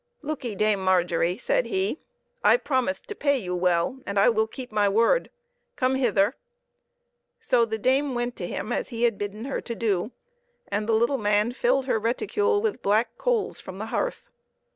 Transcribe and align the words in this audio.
"Look 0.23 0.43
'ee, 0.43 0.55
Dame 0.55 0.83
Margery," 0.83 1.37
said 1.37 1.67
he; 1.67 1.99
"I 2.43 2.57
promised 2.57 3.07
to 3.09 3.13
pay 3.13 3.37
you 3.37 3.55
well 3.55 3.99
and 4.07 4.17
I 4.17 4.29
will 4.29 4.47
keep 4.47 4.71
my 4.71 4.89
word. 4.89 5.29
Come 5.75 5.93
hith 5.93 6.17
er!" 6.17 6.33
So 7.39 7.65
the 7.65 7.77
dame 7.77 8.15
went, 8.15 8.35
to 8.37 8.47
him 8.47 8.71
as 8.73 8.89
he 8.89 9.03
had 9.03 9.19
bid 9.19 9.33
den 9.33 9.45
her 9.45 9.61
to 9.61 9.75
do, 9.75 10.11
and 10.69 10.89
the 10.89 10.93
little 10.95 11.19
man 11.19 11.51
filled 11.51 11.85
her 11.85 11.99
ret 11.99 12.17
icule 12.17 12.63
with 12.63 12.81
black 12.81 13.15
coals 13.19 13.59
from 13.59 13.77
the 13.77 13.85
hearth. 13.93 14.31